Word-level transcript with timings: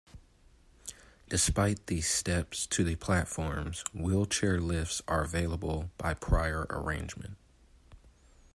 Despite 1.29 1.85
the 1.85 2.01
steps 2.01 2.65
to 2.65 2.83
the 2.83 2.95
platforms, 2.95 3.81
wheelchair 3.93 4.59
lifts 4.59 5.03
are 5.07 5.21
available 5.23 5.91
by 5.99 6.15
prior 6.15 6.65
arrangement. 6.71 7.37